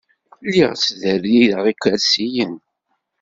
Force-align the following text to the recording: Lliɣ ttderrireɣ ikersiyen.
Lliɣ 0.45 0.71
ttderrireɣ 0.75 1.63
ikersiyen. 1.71 2.55